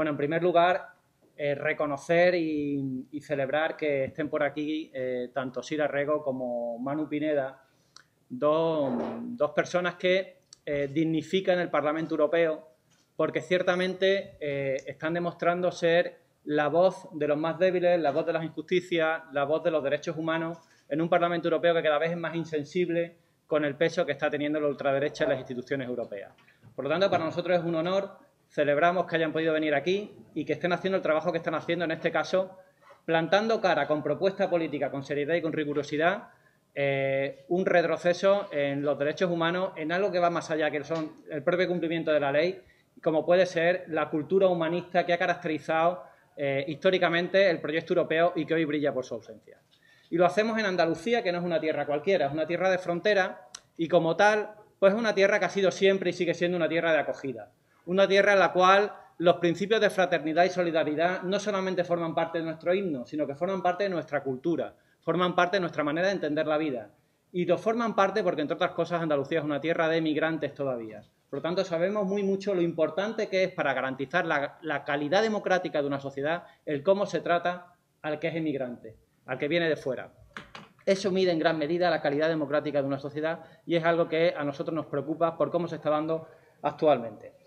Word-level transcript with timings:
Bueno, 0.00 0.12
en 0.12 0.16
primer 0.16 0.42
lugar, 0.42 0.94
eh, 1.36 1.54
reconocer 1.54 2.34
y, 2.34 3.20
celebrar 3.20 3.76
que 3.76 4.04
estén 4.04 4.30
por 4.30 4.42
aquí 4.42 4.90
eh, 4.94 5.28
tanto 5.34 5.62
Sira 5.62 5.86
Rego 5.88 6.22
como 6.22 6.78
Manu 6.78 7.06
Pineda, 7.06 7.62
dos, 8.26 8.90
personas 9.54 9.96
que 9.96 10.38
eh, 10.64 10.88
dignifican 10.90 11.58
el 11.58 11.68
Parlamento 11.68 12.14
Europeo 12.14 12.66
porque 13.14 13.42
ciertamente 13.42 14.38
están 14.88 15.12
demostrando 15.12 15.70
ser 15.70 16.18
la 16.44 16.68
voz 16.68 17.06
de 17.12 17.28
los 17.28 17.36
más 17.36 17.58
débiles, 17.58 18.00
la 18.00 18.10
voz 18.10 18.24
de 18.24 18.32
las 18.32 18.42
injusticias, 18.42 19.24
la 19.34 19.44
voz 19.44 19.62
de 19.62 19.70
los 19.70 19.84
derechos 19.84 20.16
humanos 20.16 20.56
en 20.88 21.02
un 21.02 21.10
Parlamento 21.10 21.48
Europeo 21.48 21.74
que 21.74 21.82
cada 21.82 21.98
vez 21.98 22.12
es 22.12 22.16
más 22.16 22.34
insensible 22.34 23.18
con 23.46 23.66
el 23.66 23.76
peso 23.76 24.06
que 24.06 24.12
está 24.12 24.30
teniendo 24.30 24.58
la 24.60 24.68
ultraderecha 24.68 25.24
en 25.24 25.30
las 25.30 25.40
instituciones 25.40 25.86
europeas. 25.86 26.32
Por 26.74 26.86
lo 26.86 26.90
tanto, 26.90 27.10
para 27.10 27.26
nosotros 27.26 27.58
es 27.58 27.62
un 27.62 27.74
honor 27.74 28.29
Celebramos 28.50 29.06
que 29.06 29.14
hayan 29.14 29.32
podido 29.32 29.52
venir 29.52 29.76
aquí 29.76 30.10
y 30.34 30.44
que 30.44 30.54
estén 30.54 30.72
haciendo 30.72 30.96
el 30.96 31.02
trabajo 31.02 31.30
que 31.30 31.38
están 31.38 31.54
haciendo, 31.54 31.84
en 31.84 31.92
este 31.92 32.10
caso, 32.10 32.58
plantando 33.04 33.60
cara 33.60 33.86
con 33.86 34.02
propuesta 34.02 34.50
política, 34.50 34.90
con 34.90 35.04
seriedad 35.04 35.36
y 35.36 35.42
con 35.42 35.52
rigurosidad, 35.52 36.30
eh, 36.74 37.44
un 37.48 37.64
retroceso 37.64 38.48
en 38.50 38.82
los 38.82 38.98
derechos 38.98 39.30
humanos, 39.30 39.70
en 39.76 39.92
algo 39.92 40.10
que 40.10 40.18
va 40.18 40.30
más 40.30 40.50
allá, 40.50 40.68
que 40.68 40.82
son 40.82 41.12
el 41.30 41.44
propio 41.44 41.68
cumplimiento 41.68 42.10
de 42.10 42.18
la 42.18 42.32
ley, 42.32 42.60
como 43.00 43.24
puede 43.24 43.46
ser 43.46 43.84
la 43.86 44.10
cultura 44.10 44.48
humanista 44.48 45.06
que 45.06 45.12
ha 45.12 45.18
caracterizado 45.18 46.02
eh, 46.36 46.64
históricamente 46.66 47.48
el 47.50 47.60
proyecto 47.60 47.94
europeo 47.94 48.32
y 48.34 48.46
que 48.46 48.54
hoy 48.54 48.64
brilla 48.64 48.92
por 48.92 49.04
su 49.04 49.14
ausencia. 49.14 49.58
Y 50.10 50.16
lo 50.16 50.26
hacemos 50.26 50.58
en 50.58 50.66
Andalucía, 50.66 51.22
que 51.22 51.30
no 51.30 51.38
es 51.38 51.44
una 51.44 51.60
tierra 51.60 51.86
cualquiera, 51.86 52.26
es 52.26 52.32
una 52.32 52.48
tierra 52.48 52.68
de 52.68 52.78
frontera 52.78 53.46
y 53.76 53.86
como 53.86 54.16
tal, 54.16 54.50
pues 54.80 54.92
es 54.92 54.98
una 54.98 55.14
tierra 55.14 55.38
que 55.38 55.44
ha 55.44 55.50
sido 55.50 55.70
siempre 55.70 56.10
y 56.10 56.14
sigue 56.14 56.34
siendo 56.34 56.56
una 56.56 56.68
tierra 56.68 56.92
de 56.92 56.98
acogida 56.98 57.52
una 57.86 58.06
tierra 58.06 58.32
en 58.32 58.38
la 58.38 58.52
cual 58.52 58.92
los 59.18 59.36
principios 59.36 59.80
de 59.80 59.90
fraternidad 59.90 60.44
y 60.44 60.50
solidaridad 60.50 61.22
no 61.22 61.38
solamente 61.38 61.84
forman 61.84 62.14
parte 62.14 62.38
de 62.38 62.44
nuestro 62.44 62.72
himno, 62.72 63.04
sino 63.04 63.26
que 63.26 63.34
forman 63.34 63.62
parte 63.62 63.84
de 63.84 63.90
nuestra 63.90 64.22
cultura, 64.22 64.74
forman 65.00 65.34
parte 65.34 65.58
de 65.58 65.60
nuestra 65.60 65.84
manera 65.84 66.06
de 66.06 66.14
entender 66.14 66.46
la 66.46 66.56
vida. 66.56 66.90
Y 67.32 67.44
lo 67.44 67.58
forman 67.58 67.94
parte 67.94 68.22
porque, 68.22 68.40
entre 68.40 68.54
otras 68.54 68.72
cosas, 68.72 69.02
Andalucía 69.02 69.40
es 69.40 69.44
una 69.44 69.60
tierra 69.60 69.88
de 69.88 70.00
migrantes 70.00 70.54
todavía. 70.54 71.02
Por 71.28 71.38
lo 71.38 71.42
tanto, 71.42 71.64
sabemos 71.64 72.06
muy 72.06 72.22
mucho 72.22 72.54
lo 72.54 72.62
importante 72.62 73.28
que 73.28 73.44
es 73.44 73.52
para 73.52 73.74
garantizar 73.74 74.26
la, 74.26 74.58
la 74.62 74.84
calidad 74.84 75.22
democrática 75.22 75.80
de 75.80 75.86
una 75.86 76.00
sociedad 76.00 76.44
el 76.64 76.82
cómo 76.82 77.06
se 77.06 77.20
trata 77.20 77.74
al 78.02 78.18
que 78.18 78.28
es 78.28 78.36
emigrante, 78.36 78.96
al 79.26 79.38
que 79.38 79.48
viene 79.48 79.68
de 79.68 79.76
fuera. 79.76 80.12
Eso 80.86 81.10
mide 81.10 81.30
en 81.30 81.38
gran 81.38 81.58
medida 81.58 81.90
la 81.90 82.00
calidad 82.00 82.28
democrática 82.28 82.80
de 82.80 82.88
una 82.88 82.98
sociedad 82.98 83.44
y 83.66 83.76
es 83.76 83.84
algo 83.84 84.08
que 84.08 84.34
a 84.36 84.44
nosotros 84.44 84.74
nos 84.74 84.86
preocupa 84.86 85.36
por 85.36 85.50
cómo 85.50 85.68
se 85.68 85.76
está 85.76 85.90
dando 85.90 86.26
actualmente. 86.62 87.39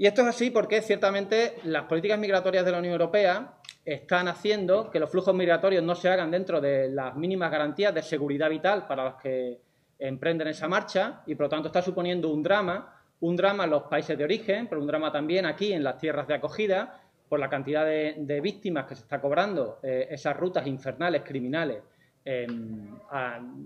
Y 0.00 0.06
esto 0.06 0.22
es 0.22 0.28
así 0.28 0.50
porque 0.50 0.80
ciertamente 0.80 1.56
las 1.64 1.84
políticas 1.84 2.18
migratorias 2.18 2.64
de 2.64 2.72
la 2.72 2.78
Unión 2.78 2.92
Europea 2.92 3.58
están 3.84 4.28
haciendo 4.28 4.90
que 4.90 4.98
los 4.98 5.10
flujos 5.10 5.34
migratorios 5.34 5.84
no 5.84 5.94
se 5.94 6.08
hagan 6.08 6.30
dentro 6.30 6.58
de 6.58 6.88
las 6.88 7.14
mínimas 7.16 7.50
garantías 7.50 7.92
de 7.92 8.00
seguridad 8.00 8.48
vital 8.48 8.86
para 8.86 9.04
los 9.04 9.16
que 9.16 9.60
emprenden 9.98 10.48
esa 10.48 10.68
marcha 10.68 11.20
y 11.26 11.34
por 11.34 11.44
lo 11.44 11.48
tanto 11.50 11.66
está 11.66 11.82
suponiendo 11.82 12.30
un 12.32 12.42
drama, 12.42 12.98
un 13.20 13.36
drama 13.36 13.64
en 13.64 13.70
los 13.70 13.82
países 13.82 14.16
de 14.16 14.24
origen, 14.24 14.68
pero 14.68 14.80
un 14.80 14.86
drama 14.86 15.12
también 15.12 15.44
aquí 15.44 15.74
en 15.74 15.84
las 15.84 15.98
tierras 15.98 16.26
de 16.26 16.32
acogida 16.32 17.02
por 17.28 17.38
la 17.38 17.50
cantidad 17.50 17.84
de, 17.84 18.40
víctimas 18.42 18.86
que 18.86 18.94
se 18.94 19.02
está 19.02 19.20
cobrando, 19.20 19.80
eh, 19.82 20.08
esas 20.10 20.34
rutas 20.34 20.66
infernales, 20.66 21.24
criminales, 21.26 21.82
en 22.24 23.00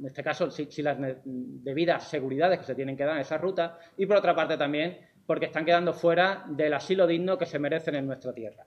este 0.05 0.23
caso, 0.23 0.51
si, 0.51 0.67
si, 0.67 0.83
las 0.83 0.97
debidas 0.99 2.09
seguridades 2.09 2.59
que 2.59 2.65
se 2.65 2.75
tienen 2.75 2.97
que 2.97 3.05
dar 3.05 3.17
en 3.17 3.21
esas 3.21 3.41
rutas, 3.41 3.73
y 3.97 4.07
por 4.07 4.17
otra 4.17 4.35
parte 4.35 4.57
también 4.57 4.99
porque 5.27 5.47
están 5.47 5.65
quedando 5.65 5.93
fuera 5.93 6.45
del 6.49 6.75
asilo 6.75 7.07
digno 7.07 7.39
que 7.39 7.47
se 7.47 7.59
merecen 7.59 7.95
en 7.95 8.07
nuestra 8.07 8.33
tierra. 8.33 8.67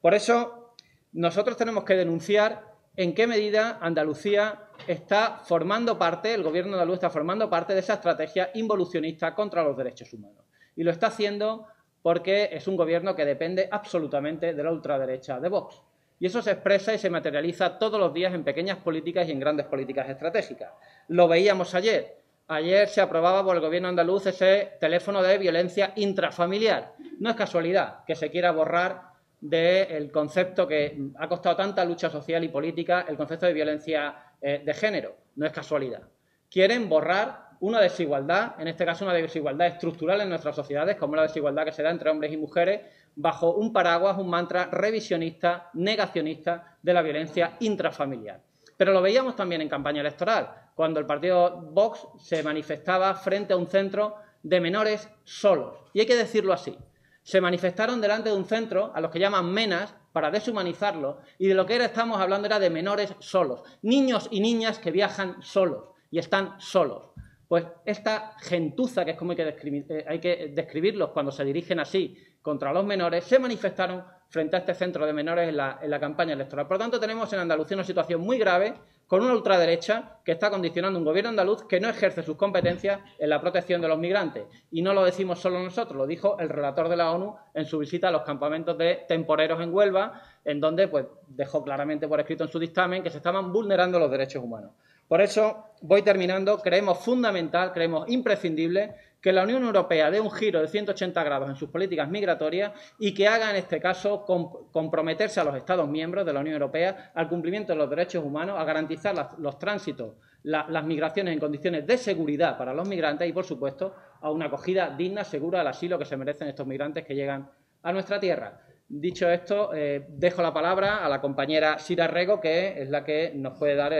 Por 0.00 0.14
eso, 0.14 0.74
nosotros 1.12 1.56
tenemos 1.56 1.84
que 1.84 1.94
denunciar 1.94 2.72
en 2.96 3.14
qué 3.14 3.26
medida 3.26 3.78
Andalucía 3.80 4.68
está 4.86 5.38
formando 5.44 5.98
parte, 5.98 6.34
el 6.34 6.42
gobierno 6.42 6.74
andaluz 6.74 6.96
está 6.96 7.10
formando 7.10 7.48
parte 7.48 7.72
de 7.72 7.80
esa 7.80 7.94
estrategia 7.94 8.50
involucionista 8.54 9.34
contra 9.34 9.62
los 9.62 9.76
derechos 9.76 10.12
humanos. 10.12 10.44
Y 10.76 10.82
lo 10.82 10.90
está 10.90 11.06
haciendo 11.06 11.66
porque 12.02 12.50
es 12.52 12.66
un 12.66 12.76
gobierno 12.76 13.14
que 13.14 13.24
depende 13.24 13.68
absolutamente 13.70 14.52
de 14.52 14.62
la 14.62 14.72
ultraderecha 14.72 15.40
de 15.40 15.48
Vox. 15.48 15.80
Y 16.18 16.26
eso 16.26 16.42
se 16.42 16.52
expresa 16.52 16.94
y 16.94 16.98
se 16.98 17.10
materializa 17.10 17.78
todos 17.78 17.98
los 17.98 18.12
días 18.12 18.34
en 18.34 18.44
pequeñas 18.44 18.78
políticas 18.78 19.28
y 19.28 19.32
en 19.32 19.40
grandes 19.40 19.66
políticas 19.66 20.08
estratégicas. 20.08 20.70
Lo 21.08 21.28
veíamos 21.28 21.74
ayer. 21.74 22.21
Ayer 22.52 22.86
se 22.86 23.00
aprobaba 23.00 23.42
por 23.42 23.56
el 23.56 23.62
gobierno 23.62 23.88
andaluz 23.88 24.26
ese 24.26 24.72
teléfono 24.78 25.22
de 25.22 25.38
violencia 25.38 25.94
intrafamiliar. 25.96 26.92
No 27.18 27.30
es 27.30 27.36
casualidad 27.36 28.04
que 28.06 28.14
se 28.14 28.30
quiera 28.30 28.52
borrar 28.52 29.04
del 29.40 30.12
concepto 30.12 30.68
que 30.68 30.98
ha 31.18 31.28
costado 31.28 31.56
tanta 31.56 31.82
lucha 31.82 32.10
social 32.10 32.44
y 32.44 32.48
política, 32.48 33.06
el 33.08 33.16
concepto 33.16 33.46
de 33.46 33.54
violencia 33.54 34.34
eh, 34.38 34.60
de 34.62 34.74
género. 34.74 35.16
No 35.36 35.46
es 35.46 35.52
casualidad. 35.52 36.02
Quieren 36.50 36.90
borrar 36.90 37.52
una 37.60 37.80
desigualdad, 37.80 38.60
en 38.60 38.68
este 38.68 38.84
caso 38.84 39.06
una 39.06 39.14
desigualdad 39.14 39.68
estructural 39.68 40.20
en 40.20 40.28
nuestras 40.28 40.54
sociedades, 40.54 40.96
como 40.96 41.16
la 41.16 41.22
desigualdad 41.22 41.64
que 41.64 41.72
se 41.72 41.82
da 41.82 41.90
entre 41.90 42.10
hombres 42.10 42.32
y 42.32 42.36
mujeres, 42.36 42.82
bajo 43.16 43.54
un 43.54 43.72
paraguas, 43.72 44.18
un 44.18 44.28
mantra 44.28 44.66
revisionista, 44.66 45.70
negacionista 45.72 46.76
de 46.82 46.92
la 46.92 47.00
violencia 47.00 47.56
intrafamiliar. 47.60 48.42
Pero 48.76 48.92
lo 48.92 49.00
veíamos 49.00 49.36
también 49.36 49.62
en 49.62 49.70
campaña 49.70 50.02
electoral 50.02 50.61
cuando 50.74 51.00
el 51.00 51.06
partido 51.06 51.60
Vox 51.72 52.06
se 52.18 52.42
manifestaba 52.42 53.14
frente 53.14 53.52
a 53.52 53.56
un 53.56 53.66
centro 53.66 54.16
de 54.42 54.60
menores 54.60 55.08
solos. 55.24 55.74
Y 55.92 56.00
hay 56.00 56.06
que 56.06 56.16
decirlo 56.16 56.52
así. 56.52 56.76
Se 57.22 57.40
manifestaron 57.40 58.00
delante 58.00 58.30
de 58.30 58.36
un 58.36 58.44
centro 58.44 58.90
a 58.94 59.00
los 59.00 59.10
que 59.10 59.20
llaman 59.20 59.52
menas 59.52 59.94
para 60.12 60.30
deshumanizarlo 60.30 61.18
y 61.38 61.48
de 61.48 61.54
lo 61.54 61.66
que 61.66 61.74
era 61.74 61.86
estamos 61.86 62.20
hablando 62.20 62.46
era 62.46 62.58
de 62.58 62.70
menores 62.70 63.14
solos, 63.20 63.62
niños 63.82 64.28
y 64.30 64.40
niñas 64.40 64.78
que 64.78 64.90
viajan 64.90 65.42
solos 65.42 65.84
y 66.10 66.18
están 66.18 66.60
solos. 66.60 67.10
Pues 67.48 67.66
esta 67.84 68.34
gentuza, 68.40 69.04
que 69.04 69.12
es 69.12 69.16
como 69.16 69.32
hay 69.32 69.36
que, 69.36 69.84
eh, 69.88 70.04
hay 70.08 70.20
que 70.20 70.52
describirlos 70.54 71.10
cuando 71.10 71.30
se 71.32 71.44
dirigen 71.44 71.80
así 71.80 72.16
contra 72.40 72.72
los 72.72 72.84
menores, 72.84 73.24
se 73.24 73.38
manifestaron 73.38 74.04
frente 74.32 74.56
a 74.56 74.60
este 74.60 74.72
centro 74.72 75.04
de 75.04 75.12
menores 75.12 75.46
en 75.50 75.58
la, 75.58 75.78
en 75.82 75.90
la 75.90 76.00
campaña 76.00 76.32
electoral. 76.32 76.66
Por 76.66 76.76
lo 76.76 76.84
tanto, 76.84 76.98
tenemos 76.98 77.30
en 77.34 77.40
Andalucía 77.40 77.76
una 77.76 77.84
situación 77.84 78.22
muy 78.22 78.38
grave 78.38 78.72
con 79.06 79.22
una 79.22 79.34
ultraderecha 79.34 80.20
que 80.24 80.32
está 80.32 80.48
condicionando 80.48 80.98
un 80.98 81.04
gobierno 81.04 81.28
andaluz 81.28 81.64
que 81.68 81.78
no 81.78 81.90
ejerce 81.90 82.22
sus 82.22 82.36
competencias 82.36 83.00
en 83.18 83.28
la 83.28 83.42
protección 83.42 83.82
de 83.82 83.88
los 83.88 83.98
migrantes. 83.98 84.44
Y 84.70 84.80
no 84.80 84.94
lo 84.94 85.04
decimos 85.04 85.38
solo 85.38 85.62
nosotros, 85.62 85.98
lo 85.98 86.06
dijo 86.06 86.38
el 86.38 86.48
relator 86.48 86.88
de 86.88 86.96
la 86.96 87.10
ONU 87.10 87.36
en 87.52 87.66
su 87.66 87.78
visita 87.78 88.08
a 88.08 88.10
los 88.10 88.22
campamentos 88.22 88.78
de 88.78 89.04
temporeros 89.06 89.60
en 89.60 89.74
Huelva, 89.74 90.22
en 90.46 90.60
donde 90.60 90.88
pues, 90.88 91.04
dejó 91.28 91.62
claramente 91.62 92.08
por 92.08 92.20
escrito 92.20 92.44
en 92.44 92.50
su 92.50 92.58
dictamen 92.58 93.02
que 93.02 93.10
se 93.10 93.18
estaban 93.18 93.52
vulnerando 93.52 93.98
los 93.98 94.10
derechos 94.10 94.42
humanos. 94.42 94.70
Por 95.06 95.20
eso, 95.20 95.66
voy 95.82 96.00
terminando, 96.00 96.56
creemos 96.56 96.96
fundamental, 97.00 97.70
creemos 97.74 98.08
imprescindible 98.08 98.94
que 99.22 99.32
la 99.32 99.44
Unión 99.44 99.62
Europea 99.62 100.10
dé 100.10 100.20
un 100.20 100.32
giro 100.32 100.60
de 100.60 100.66
180 100.66 101.22
grados 101.22 101.48
en 101.48 101.54
sus 101.54 101.70
políticas 101.70 102.10
migratorias 102.10 102.72
y 102.98 103.14
que 103.14 103.28
haga, 103.28 103.50
en 103.50 103.56
este 103.56 103.80
caso, 103.80 104.24
comprometerse 104.72 105.38
a 105.38 105.44
los 105.44 105.54
Estados 105.54 105.88
miembros 105.88 106.26
de 106.26 106.32
la 106.32 106.40
Unión 106.40 106.54
Europea 106.54 107.12
al 107.14 107.28
cumplimiento 107.28 107.72
de 107.72 107.78
los 107.78 107.88
derechos 107.88 108.24
humanos, 108.24 108.58
a 108.58 108.64
garantizar 108.64 109.36
los 109.38 109.58
tránsitos, 109.60 110.16
las 110.42 110.84
migraciones 110.84 111.32
en 111.32 111.38
condiciones 111.38 111.86
de 111.86 111.96
seguridad 111.98 112.58
para 112.58 112.74
los 112.74 112.88
migrantes 112.88 113.28
y, 113.28 113.32
por 113.32 113.44
supuesto, 113.44 113.94
a 114.20 114.28
una 114.28 114.46
acogida 114.46 114.90
digna, 114.90 115.22
segura 115.22 115.60
al 115.60 115.68
asilo 115.68 116.00
que 116.00 116.04
se 116.04 116.16
merecen 116.16 116.48
estos 116.48 116.66
migrantes 116.66 117.06
que 117.06 117.14
llegan 117.14 117.48
a 117.84 117.92
nuestra 117.92 118.18
tierra. 118.18 118.60
Dicho 118.88 119.30
esto, 119.30 119.72
eh, 119.72 120.04
dejo 120.08 120.42
la 120.42 120.52
palabra 120.52 121.06
a 121.06 121.08
la 121.08 121.20
compañera 121.20 121.78
Sira 121.78 122.08
Rego, 122.08 122.40
que 122.40 122.82
es 122.82 122.90
la 122.90 123.04
que 123.04 123.32
nos 123.36 123.56
puede 123.56 123.76
dar 123.76 123.94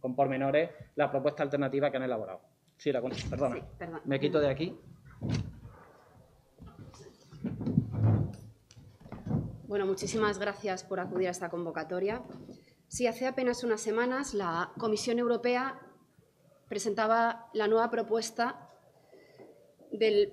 con 0.00 0.16
pormenores 0.16 0.70
la 0.96 1.08
propuesta 1.12 1.44
alternativa 1.44 1.92
que 1.92 1.96
han 1.96 2.02
elaborado. 2.02 2.57
Sí, 2.78 2.92
la 2.92 3.02
perdona. 3.02 3.60
Me 4.04 4.20
quito 4.20 4.38
de 4.38 4.48
aquí. 4.48 4.78
Bueno, 9.66 9.84
muchísimas 9.84 10.38
gracias 10.38 10.84
por 10.84 11.00
acudir 11.00 11.28
a 11.28 11.32
esta 11.32 11.50
convocatoria. 11.50 12.22
Sí, 12.86 13.06
hace 13.06 13.26
apenas 13.26 13.64
unas 13.64 13.80
semanas 13.80 14.32
la 14.32 14.72
Comisión 14.78 15.18
Europea 15.18 15.78
presentaba 16.68 17.50
la 17.52 17.66
nueva 17.66 17.90
propuesta 17.90 18.70
del 19.92 20.32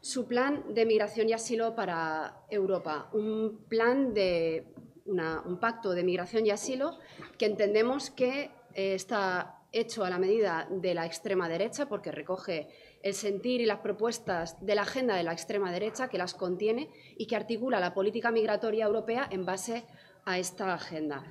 su 0.00 0.28
plan 0.28 0.74
de 0.74 0.86
migración 0.86 1.28
y 1.28 1.32
asilo 1.32 1.74
para 1.74 2.44
Europa, 2.50 3.10
un 3.12 3.64
plan 3.68 4.14
de 4.14 4.72
un 5.06 5.58
pacto 5.58 5.92
de 5.92 6.04
migración 6.04 6.46
y 6.46 6.50
asilo 6.50 6.98
que 7.38 7.46
entendemos 7.46 8.10
que 8.10 8.50
eh, 8.74 8.94
está 8.94 9.55
hecho 9.72 10.04
a 10.04 10.10
la 10.10 10.18
medida 10.18 10.66
de 10.70 10.94
la 10.94 11.06
extrema 11.06 11.48
derecha, 11.48 11.86
porque 11.88 12.12
recoge 12.12 12.68
el 13.02 13.14
sentir 13.14 13.60
y 13.60 13.66
las 13.66 13.80
propuestas 13.80 14.64
de 14.64 14.74
la 14.74 14.82
agenda 14.82 15.16
de 15.16 15.22
la 15.22 15.32
extrema 15.32 15.70
derecha, 15.72 16.08
que 16.08 16.18
las 16.18 16.34
contiene 16.34 16.88
y 17.16 17.26
que 17.26 17.36
articula 17.36 17.80
la 17.80 17.94
política 17.94 18.30
migratoria 18.30 18.86
europea 18.86 19.28
en 19.30 19.44
base 19.44 19.84
a 20.24 20.38
esta 20.38 20.74
agenda. 20.74 21.24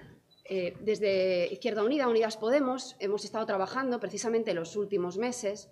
Eh, 0.48 0.78
desde 0.82 1.48
Izquierda 1.52 1.84
Unida, 1.84 2.08
Unidas 2.08 2.38
Podemos, 2.38 2.96
hemos 3.00 3.26
estado 3.26 3.46
trabajando 3.46 4.00
precisamente 4.00 4.52
en 4.52 4.58
los 4.58 4.76
últimos 4.76 5.18
meses 5.18 5.70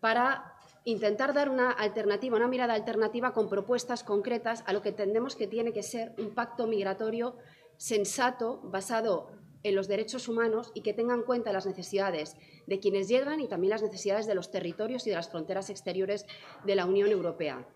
para 0.00 0.52
intentar 0.84 1.32
dar 1.32 1.48
una 1.48 1.70
alternativa, 1.70 2.36
una 2.36 2.48
mirada 2.48 2.74
alternativa 2.74 3.32
con 3.32 3.48
propuestas 3.48 4.02
concretas 4.02 4.62
a 4.66 4.72
lo 4.72 4.82
que 4.82 4.90
entendemos 4.90 5.36
que 5.36 5.46
tiene 5.46 5.72
que 5.72 5.82
ser 5.82 6.12
un 6.18 6.34
pacto 6.34 6.66
migratorio 6.66 7.36
sensato, 7.76 8.60
basado 8.64 9.30
en 9.66 9.74
los 9.74 9.88
derechos 9.88 10.28
humanos 10.28 10.70
y 10.74 10.82
que 10.82 10.92
tenga 10.92 11.12
en 11.12 11.22
cuenta 11.22 11.52
las 11.52 11.66
necesidades 11.66 12.36
de 12.68 12.78
quienes 12.78 13.08
llegan 13.08 13.40
y 13.40 13.48
también 13.48 13.70
las 13.70 13.82
necesidades 13.82 14.26
de 14.26 14.36
los 14.36 14.52
territorios 14.52 15.04
y 15.06 15.10
de 15.10 15.16
las 15.16 15.28
fronteras 15.28 15.70
exteriores 15.70 16.24
de 16.64 16.76
la 16.76 16.86
Unión 16.86 17.10
Europea. 17.10 17.66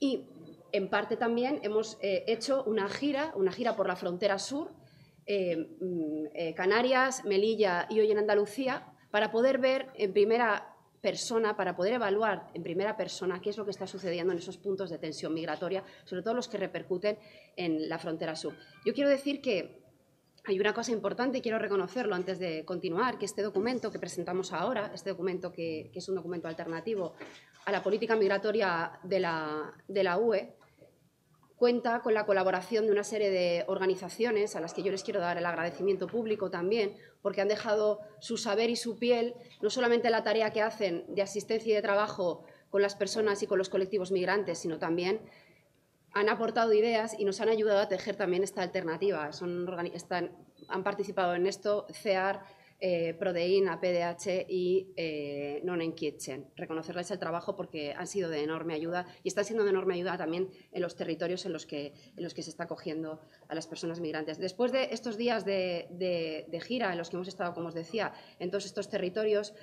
Y, 0.00 0.24
en 0.72 0.88
parte, 0.88 1.16
también 1.16 1.60
hemos 1.62 1.98
eh, 2.00 2.24
hecho 2.26 2.64
una 2.64 2.88
gira, 2.88 3.32
una 3.36 3.52
gira 3.52 3.76
por 3.76 3.86
la 3.86 3.96
frontera 3.96 4.38
sur, 4.38 4.72
eh, 5.26 5.76
mm, 5.78 6.26
eh, 6.34 6.54
Canarias, 6.54 7.24
Melilla 7.26 7.86
y 7.90 8.00
hoy 8.00 8.10
en 8.10 8.18
Andalucía, 8.18 8.90
para 9.10 9.30
poder 9.30 9.58
ver 9.58 9.90
en 9.96 10.12
primera 10.14 10.74
persona, 11.02 11.54
para 11.54 11.76
poder 11.76 11.92
evaluar 11.92 12.48
en 12.54 12.62
primera 12.62 12.96
persona 12.96 13.42
qué 13.42 13.50
es 13.50 13.58
lo 13.58 13.66
que 13.66 13.72
está 13.72 13.86
sucediendo 13.86 14.32
en 14.32 14.38
esos 14.38 14.56
puntos 14.56 14.88
de 14.88 14.96
tensión 14.96 15.34
migratoria, 15.34 15.84
sobre 16.04 16.22
todo 16.22 16.32
los 16.32 16.48
que 16.48 16.56
repercuten 16.56 17.18
en 17.56 17.90
la 17.90 17.98
frontera 17.98 18.34
sur. 18.34 18.54
Yo 18.86 18.94
quiero 18.94 19.10
decir 19.10 19.42
que 19.42 19.83
hay 20.46 20.60
una 20.60 20.74
cosa 20.74 20.92
importante 20.92 21.38
y 21.38 21.40
quiero 21.40 21.58
reconocerlo 21.58 22.14
antes 22.14 22.38
de 22.38 22.64
continuar, 22.64 23.18
que 23.18 23.24
este 23.24 23.42
documento 23.42 23.90
que 23.90 23.98
presentamos 23.98 24.52
ahora, 24.52 24.90
este 24.94 25.10
documento 25.10 25.50
que, 25.50 25.90
es 25.94 26.08
un 26.08 26.16
documento 26.16 26.48
alternativo 26.48 27.14
a 27.64 27.72
la 27.72 27.82
política 27.82 28.14
migratoria 28.14 28.98
de 29.02 29.20
la, 29.20 29.72
de 29.88 30.04
la 30.04 30.18
UE, 30.18 30.54
cuenta 31.56 32.02
con 32.02 32.12
la 32.12 32.26
colaboración 32.26 32.84
de 32.84 32.92
una 32.92 33.04
serie 33.04 33.30
de 33.30 33.64
organizaciones 33.68 34.54
a 34.54 34.60
las 34.60 34.74
que 34.74 34.82
yo 34.82 34.92
les 34.92 35.02
quiero 35.02 35.20
dar 35.20 35.38
el 35.38 35.46
agradecimiento 35.46 36.06
público 36.06 36.50
también, 36.50 36.94
porque 37.22 37.40
han 37.40 37.48
dejado 37.48 38.00
su 38.20 38.36
saber 38.36 38.68
y 38.68 38.76
su 38.76 38.98
piel, 38.98 39.34
no 39.62 39.70
solamente 39.70 40.10
la 40.10 40.24
tarea 40.24 40.52
que 40.52 40.60
hacen 40.60 41.06
de 41.08 41.22
asistencia 41.22 41.72
y 41.72 41.74
de 41.76 41.82
trabajo 41.82 42.44
con 42.68 42.82
las 42.82 42.96
personas 42.96 43.42
y 43.42 43.46
con 43.46 43.56
los 43.56 43.70
colectivos 43.70 44.10
migrantes, 44.10 44.58
sino 44.58 44.78
también 44.78 45.20
han 46.14 46.28
aportado 46.28 46.72
ideas 46.72 47.16
y 47.18 47.24
nos 47.24 47.40
han 47.40 47.48
ayudado 47.48 47.80
a 47.80 47.88
tejer 47.88 48.14
también 48.16 48.44
esta 48.44 48.62
alternativa. 48.62 49.30
Han 50.68 50.84
participado 50.84 51.34
en 51.34 51.46
esto 51.46 51.86
CEAR, 51.92 52.40
eh, 52.80 53.14
Prodein, 53.14 53.68
APDH 53.68 54.46
y 54.48 54.92
eh, 54.96 55.60
Non 55.64 55.80
Kitchen. 55.92 56.46
Reconocerles 56.54 57.10
el 57.10 57.18
trabajo 57.18 57.56
porque 57.56 57.92
han 57.92 58.06
sido 58.06 58.30
de 58.30 58.42
enorme 58.42 58.74
ayuda 58.74 59.06
y 59.24 59.28
están 59.28 59.44
siendo 59.44 59.64
de 59.64 59.70
enorme 59.70 59.94
ayuda 59.94 60.16
también 60.16 60.50
en 60.70 60.82
los 60.82 60.94
territorios 60.94 61.46
en 61.46 61.52
los 61.52 61.66
que, 61.66 61.94
en 62.16 62.22
los 62.22 62.32
que 62.32 62.42
se 62.42 62.50
está 62.50 62.64
acogiendo 62.64 63.20
a 63.48 63.54
las 63.54 63.66
personas 63.66 64.00
migrantes. 64.00 64.38
Después 64.38 64.70
de 64.70 64.88
estos 64.92 65.16
días 65.16 65.44
de, 65.44 66.46
gira 66.64 66.92
en 66.92 66.98
los 66.98 67.10
que 67.10 67.16
hemos 67.16 67.28
estado, 67.28 67.54
como 67.54 67.68
os 67.68 67.74
decía, 67.74 68.12
en 68.38 68.50
todos 68.50 68.66
estos 68.66 68.88
territorios, 68.88 69.54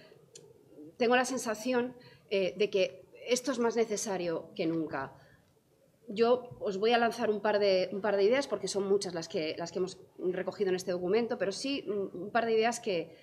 tengo 0.98 1.16
la 1.16 1.26
sensación 1.26 1.96
eh, 2.30 2.56
de 2.58 2.70
que 2.70 3.06
esto 3.28 3.52
es 3.52 3.60
más 3.60 3.76
necesario 3.76 4.52
que 4.56 4.66
nunca. 4.66 5.14
Yo 6.08 6.58
os 6.60 6.78
voy 6.78 6.92
a 6.92 6.98
lanzar 6.98 7.30
un 7.30 7.42
par 7.42 7.60
de, 7.60 7.90
un 7.94 8.02
par 8.02 8.18
de 8.18 8.24
ideas, 8.24 8.48
porque 8.48 8.68
son 8.68 8.88
muchas 8.88 9.14
las 9.14 9.28
que, 9.28 9.56
las 9.58 9.72
que 9.72 9.80
hemos 9.80 9.98
recogido 10.18 10.70
en 10.70 10.76
este 10.76 10.92
documento, 10.92 11.38
pero 11.38 11.52
sí 11.52 11.86
un 11.88 12.32
par 12.32 12.46
de 12.46 12.54
ideas 12.54 12.80
que, 12.80 13.16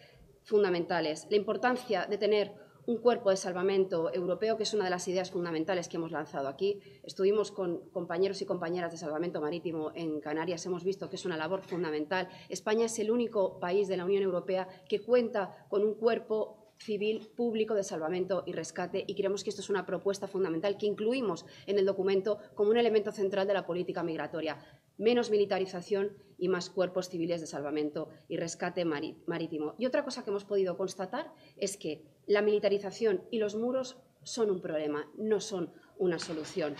fundamentales. 0.49 1.27
La 1.31 1.37
importancia 1.37 2.07
de 2.07 2.17
tener 2.17 2.55
un 2.87 2.97
cuerpo 2.97 3.29
de 3.29 3.37
salvamento 3.37 4.11
europeo, 4.15 4.57
que 4.57 4.63
es 4.63 4.73
una 4.73 4.85
de 4.85 4.91
las 4.91 5.07
ideas 5.09 5.31
fundamentales 5.31 5.91
que 5.91 5.99
hemos 5.99 6.11
lanzado 6.11 6.49
aquí. 6.49 6.81
Estuvimos 7.03 7.53
con 7.53 7.91
compañeros 7.91 8.41
y 8.41 8.47
compañeras 8.47 8.91
de 8.93 8.97
salvamento 8.97 9.43
marítimo 9.43 9.93
en 9.95 10.21
Canarias, 10.21 10.65
hemos 10.65 10.85
visto 10.85 11.11
que 11.11 11.17
es 11.17 11.27
una 11.27 11.37
labor 11.37 11.61
fundamental. 11.61 12.31
España 12.49 12.87
es 12.87 12.99
el 12.99 13.11
único 13.11 13.61
país 13.61 13.89
de 13.89 13.99
la 13.99 14.07
Unión 14.07 14.23
Europea 14.23 14.67
que 14.89 15.01
cuenta 15.01 15.67
con 15.69 15.85
un 15.85 15.97
cuerpo 15.97 16.58
civil 16.79 17.29
público 17.37 17.75
de 17.75 17.83
salvamento 17.83 18.45
y 18.47 18.53
rescate 18.53 19.05
y 19.07 19.15
creemos 19.15 19.45
que 19.45 19.51
esto 19.51 19.63
es 19.63 19.71
una 19.71 19.87
propuesta 19.87 20.27
fundamental 20.27 20.77
que 20.77 20.87
incluimos 20.87 21.45
en 21.67 21.79
el 21.79 21.87
documento 21.87 22.39
como 22.55 22.71
un 22.71 22.77
elemento 22.77 23.13
central 23.13 23.47
de 23.47 23.55
la 23.55 23.67
política 23.67 24.03
migratoria. 24.03 24.59
Menos 24.97 25.31
militarización 25.31 26.17
y 26.39 26.49
más 26.49 26.71
cuerpos 26.71 27.09
civiles 27.09 27.41
de 27.41 27.47
salvamento 27.47 28.09
y 28.29 28.37
rescate 28.37 28.85
marítimo. 28.85 29.75
Y 29.79 29.87
otra 29.87 30.05
cosa 30.05 30.25
que 30.25 30.31
hemos 30.31 30.45
podido 30.45 30.77
constatar 30.77 31.33
es 31.57 31.77
que 31.77 32.05
la 32.27 32.43
militarización 32.43 33.23
y 33.31 33.39
los 33.39 33.55
muros 33.55 33.97
son 34.23 34.51
un 34.51 34.61
problema, 34.61 35.11
no 35.17 35.41
son 35.41 35.73
una 35.99 36.19
solución. 36.19 36.75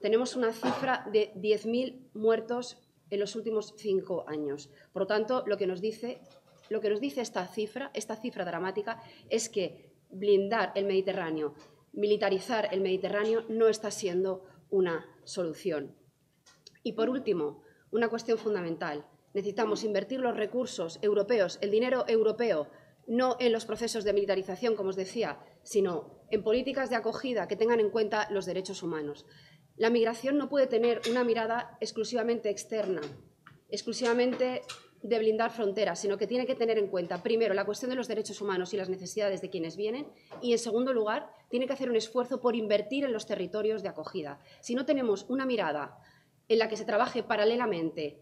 Tenemos 0.00 0.36
una 0.36 0.52
cifra 0.52 1.08
de 1.12 1.32
10.000 1.34 2.10
muertos 2.14 2.78
en 3.10 3.20
los 3.20 3.36
últimos 3.36 3.74
cinco 3.76 4.24
años. 4.28 4.70
Por 4.92 5.02
lo 5.02 5.06
tanto, 5.06 5.44
lo 5.46 5.56
que 5.56 5.66
nos 5.66 5.80
dice 5.80 6.20
lo 6.68 6.80
que 6.80 6.90
nos 6.90 7.00
dice 7.00 7.20
esta 7.20 7.46
cifra, 7.46 7.90
esta 7.94 8.16
cifra 8.16 8.44
dramática, 8.44 9.02
es 9.28 9.48
que 9.48 9.92
blindar 10.10 10.72
el 10.74 10.86
Mediterráneo, 10.86 11.54
militarizar 11.92 12.68
el 12.72 12.80
Mediterráneo 12.80 13.44
no 13.48 13.68
está 13.68 13.90
siendo 13.90 14.44
una 14.70 15.06
solución. 15.24 15.96
Y 16.82 16.92
por 16.92 17.08
último, 17.08 17.62
una 17.90 18.08
cuestión 18.08 18.38
fundamental. 18.38 19.06
Necesitamos 19.32 19.84
invertir 19.84 20.20
los 20.20 20.36
recursos 20.36 20.98
europeos, 21.02 21.58
el 21.60 21.70
dinero 21.70 22.04
europeo, 22.08 22.68
no 23.06 23.36
en 23.40 23.52
los 23.52 23.66
procesos 23.66 24.04
de 24.04 24.12
militarización, 24.12 24.76
como 24.76 24.90
os 24.90 24.96
decía, 24.96 25.38
sino 25.62 26.24
en 26.30 26.42
políticas 26.42 26.90
de 26.90 26.96
acogida 26.96 27.48
que 27.48 27.56
tengan 27.56 27.80
en 27.80 27.90
cuenta 27.90 28.28
los 28.30 28.46
derechos 28.46 28.82
humanos. 28.82 29.26
La 29.76 29.90
migración 29.90 30.38
no 30.38 30.48
puede 30.48 30.66
tener 30.66 31.00
una 31.10 31.24
mirada 31.24 31.76
exclusivamente 31.80 32.48
externa, 32.48 33.02
exclusivamente 33.68 34.62
de 35.04 35.18
blindar 35.18 35.50
fronteras, 35.50 36.00
sino 36.00 36.16
que 36.16 36.26
tiene 36.26 36.46
que 36.46 36.54
tener 36.54 36.78
en 36.78 36.88
cuenta, 36.88 37.22
primero, 37.22 37.52
la 37.52 37.66
cuestión 37.66 37.90
de 37.90 37.94
los 37.94 38.08
derechos 38.08 38.40
humanos 38.40 38.72
y 38.72 38.78
las 38.78 38.88
necesidades 38.88 39.42
de 39.42 39.50
quienes 39.50 39.76
vienen, 39.76 40.08
y, 40.40 40.52
en 40.52 40.58
segundo 40.58 40.94
lugar, 40.94 41.30
tiene 41.50 41.66
que 41.66 41.74
hacer 41.74 41.90
un 41.90 41.96
esfuerzo 41.96 42.40
por 42.40 42.56
invertir 42.56 43.04
en 43.04 43.12
los 43.12 43.26
territorios 43.26 43.82
de 43.82 43.90
acogida. 43.90 44.40
Si 44.60 44.74
no 44.74 44.86
tenemos 44.86 45.26
una 45.28 45.44
mirada 45.44 45.98
en 46.48 46.58
la 46.58 46.68
que 46.68 46.78
se 46.78 46.86
trabaje 46.86 47.22
paralelamente 47.22 48.18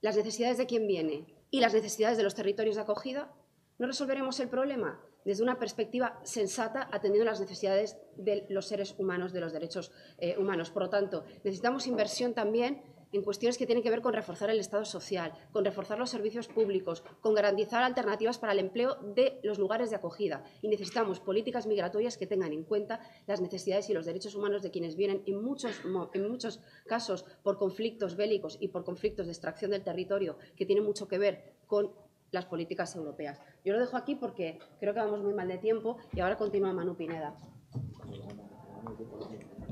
las 0.00 0.16
necesidades 0.16 0.58
de 0.58 0.66
quien 0.66 0.88
viene 0.88 1.24
y 1.52 1.60
las 1.60 1.72
necesidades 1.72 2.16
de 2.16 2.24
los 2.24 2.34
territorios 2.34 2.74
de 2.74 2.82
acogida, 2.82 3.32
no 3.78 3.86
resolveremos 3.86 4.40
el 4.40 4.48
problema 4.48 5.00
desde 5.24 5.44
una 5.44 5.60
perspectiva 5.60 6.20
sensata, 6.24 6.88
atendiendo 6.90 7.30
las 7.30 7.40
necesidades 7.40 7.96
de 8.16 8.44
los 8.48 8.66
seres 8.66 8.96
humanos, 8.98 9.32
de 9.32 9.40
los 9.40 9.52
derechos 9.52 9.92
eh, 10.18 10.36
humanos. 10.36 10.70
Por 10.70 10.82
lo 10.82 10.90
tanto, 10.90 11.24
necesitamos 11.44 11.86
inversión 11.86 12.34
también 12.34 12.82
en 13.16 13.22
cuestiones 13.22 13.58
que 13.58 13.66
tienen 13.66 13.82
que 13.82 13.90
ver 13.90 14.02
con 14.02 14.12
reforzar 14.12 14.50
el 14.50 14.58
Estado 14.58 14.84
social, 14.84 15.32
con 15.52 15.64
reforzar 15.64 15.98
los 15.98 16.10
servicios 16.10 16.48
públicos, 16.48 17.04
con 17.20 17.34
garantizar 17.34 17.82
alternativas 17.82 18.38
para 18.38 18.52
el 18.52 18.58
empleo 18.58 18.96
de 19.14 19.40
los 19.42 19.58
lugares 19.58 19.90
de 19.90 19.96
acogida. 19.96 20.44
Y 20.62 20.68
necesitamos 20.68 21.20
políticas 21.20 21.66
migratorias 21.66 22.16
que 22.16 22.26
tengan 22.26 22.52
en 22.52 22.64
cuenta 22.64 23.00
las 23.26 23.40
necesidades 23.40 23.88
y 23.90 23.94
los 23.94 24.06
derechos 24.06 24.34
humanos 24.34 24.62
de 24.62 24.70
quienes 24.70 24.96
vienen 24.96 25.22
en 25.26 25.42
muchos, 25.42 25.82
en 26.12 26.28
muchos 26.28 26.60
casos 26.86 27.24
por 27.42 27.58
conflictos 27.58 28.16
bélicos 28.16 28.58
y 28.60 28.68
por 28.68 28.84
conflictos 28.84 29.26
de 29.26 29.32
extracción 29.32 29.70
del 29.70 29.82
territorio 29.82 30.36
que 30.56 30.66
tienen 30.66 30.84
mucho 30.84 31.08
que 31.08 31.18
ver 31.18 31.54
con 31.66 31.92
las 32.30 32.46
políticas 32.46 32.94
europeas. 32.96 33.40
Yo 33.64 33.72
lo 33.72 33.80
dejo 33.80 33.96
aquí 33.96 34.16
porque 34.16 34.58
creo 34.80 34.92
que 34.92 35.00
vamos 35.00 35.22
muy 35.22 35.34
mal 35.34 35.48
de 35.48 35.58
tiempo 35.58 35.98
y 36.12 36.20
ahora 36.20 36.36
continúa 36.36 36.72
Manu 36.72 36.96
Pineda. 36.96 37.36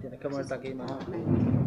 Tienes 0.01 0.21
que 0.21 0.29
moverte 0.29 0.55
aquí, 0.55 0.75
Manu. 0.75 1.62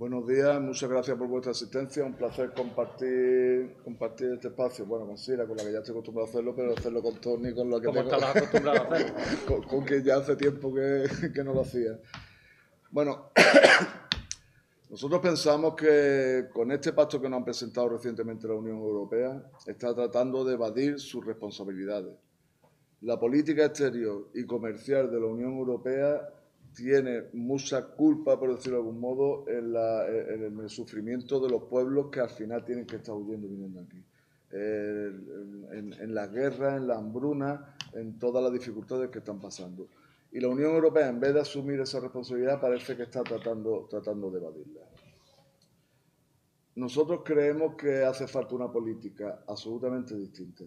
Buenos 0.00 0.26
días, 0.26 0.58
muchas 0.62 0.88
gracias 0.88 1.14
por 1.18 1.28
vuestra 1.28 1.52
asistencia. 1.52 2.02
Un 2.02 2.14
placer 2.14 2.54
compartir, 2.54 3.76
compartir 3.84 4.32
este 4.32 4.48
espacio. 4.48 4.86
Bueno, 4.86 5.06
con 5.06 5.18
Sira, 5.18 5.46
con 5.46 5.58
la 5.58 5.62
que 5.62 5.72
ya 5.72 5.80
estoy 5.80 5.92
acostumbrado 5.92 6.26
a 6.26 6.30
hacerlo, 6.30 6.54
pero 6.56 6.72
hacerlo 6.72 7.02
con 7.02 7.20
Tony, 7.20 7.52
con 7.52 7.70
la 7.70 7.78
que 7.78 7.84
¿Cómo 7.84 8.00
estás 8.00 8.22
acostumbrado 8.34 8.78
a 8.78 8.94
hacerlo? 8.94 9.14
con, 9.46 9.62
con, 9.64 9.84
que 9.84 10.02
ya 10.02 10.16
hace 10.16 10.36
tiempo 10.36 10.72
que, 10.72 11.04
que 11.34 11.44
no 11.44 11.52
lo 11.52 11.60
hacía. 11.60 12.00
Bueno, 12.90 13.30
nosotros 14.88 15.20
pensamos 15.20 15.74
que 15.74 16.46
con 16.50 16.72
este 16.72 16.94
pacto 16.94 17.20
que 17.20 17.28
nos 17.28 17.36
han 17.36 17.44
presentado 17.44 17.90
recientemente 17.90 18.48
la 18.48 18.54
Unión 18.54 18.78
Europea, 18.78 19.50
está 19.66 19.94
tratando 19.94 20.46
de 20.46 20.54
evadir 20.54 20.98
sus 20.98 21.26
responsabilidades. 21.26 22.14
La 23.02 23.20
política 23.20 23.66
exterior 23.66 24.30
y 24.32 24.46
comercial 24.46 25.10
de 25.10 25.20
la 25.20 25.26
Unión 25.26 25.58
Europea 25.58 26.26
tiene 26.74 27.24
mucha 27.32 27.86
culpa, 27.86 28.38
por 28.38 28.54
decirlo 28.54 28.78
de 28.78 28.84
algún 28.84 29.00
modo, 29.00 29.44
en, 29.48 30.60
el 30.60 30.70
sufrimiento 30.70 31.40
de 31.40 31.50
los 31.50 31.64
pueblos 31.64 32.08
que 32.10 32.20
al 32.20 32.30
final 32.30 32.64
tienen 32.64 32.86
que 32.86 32.96
estar 32.96 33.14
huyendo 33.14 33.48
viniendo 33.48 33.80
aquí. 33.80 34.02
en, 34.52 35.92
en 35.92 36.14
las 36.14 36.30
guerras, 36.32 36.76
en 36.76 36.86
la 36.86 36.96
hambruna, 36.96 37.76
en 37.92 38.18
todas 38.18 38.42
las 38.42 38.52
dificultades 38.52 39.10
que 39.10 39.18
están 39.18 39.40
pasando. 39.40 39.88
Y 40.32 40.40
la 40.40 40.48
Unión 40.48 40.74
Europea, 40.74 41.08
en 41.08 41.18
vez 41.18 41.34
de 41.34 41.40
asumir 41.40 41.80
esa 41.80 41.98
responsabilidad, 42.00 42.60
parece 42.60 42.96
que 42.96 43.02
está 43.02 43.22
tratando, 43.22 43.86
tratando 43.90 44.30
de 44.30 44.38
evadirla. 44.38 44.80
Nosotros 46.76 47.22
creemos 47.24 47.74
que 47.74 48.04
hace 48.04 48.28
falta 48.28 48.54
una 48.54 48.70
política 48.70 49.42
absolutamente 49.46 50.14
distinta. 50.16 50.64